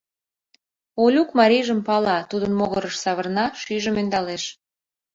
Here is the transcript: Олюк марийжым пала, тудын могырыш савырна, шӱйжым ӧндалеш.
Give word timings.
Олюк 1.03 1.29
марийжым 1.39 1.79
пала, 1.87 2.17
тудын 2.31 2.51
могырыш 2.59 2.95
савырна, 3.03 3.45
шӱйжым 3.61 3.95
ӧндалеш. 4.01 4.43